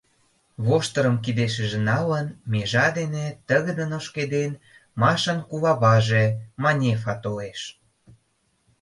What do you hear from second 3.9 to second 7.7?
ошкеден, Машан куваваже— Манефа толеш.